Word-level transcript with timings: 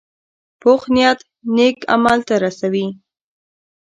پوخ 0.61 0.81
نیت 0.93 1.19
نیک 1.55 1.77
عمل 1.93 2.19
ته 2.27 2.35
رسوي 2.43 2.87